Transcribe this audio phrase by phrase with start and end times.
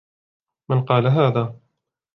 [0.69, 1.53] من قال هذا؟